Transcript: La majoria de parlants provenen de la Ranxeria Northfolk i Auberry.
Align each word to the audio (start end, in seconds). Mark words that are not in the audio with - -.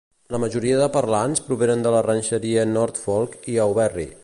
La 0.35 0.37
majoria 0.43 0.79
de 0.79 0.87
parlants 0.95 1.43
provenen 1.49 1.85
de 1.87 1.91
la 1.97 2.01
Ranxeria 2.07 2.65
Northfolk 2.73 3.39
i 3.55 3.63
Auberry. 3.67 4.11